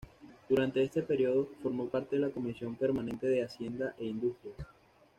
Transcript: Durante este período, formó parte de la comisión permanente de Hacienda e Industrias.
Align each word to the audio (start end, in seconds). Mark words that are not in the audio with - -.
Durante 0.49 0.81
este 0.81 1.03
período, 1.03 1.47
formó 1.61 1.87
parte 1.87 2.15
de 2.15 2.23
la 2.23 2.31
comisión 2.31 2.73
permanente 2.73 3.27
de 3.27 3.43
Hacienda 3.43 3.93
e 3.99 4.05
Industrias. 4.05 4.57